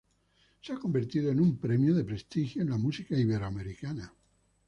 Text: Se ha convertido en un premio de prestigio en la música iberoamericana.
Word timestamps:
Se 0.61 0.73
ha 0.73 0.79
convertido 0.79 1.29
en 1.29 1.39
un 1.39 1.57
premio 1.59 1.93
de 1.93 2.03
prestigio 2.03 2.63
en 2.63 2.71
la 2.71 2.77
música 2.79 3.15
iberoamericana. 3.15 4.11